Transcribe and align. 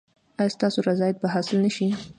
ایا 0.39 0.53
ستاسو 0.55 0.79
رضایت 0.89 1.17
به 1.21 1.27
حاصل 1.33 1.57
نه 1.65 1.69
شي؟ 1.75 1.87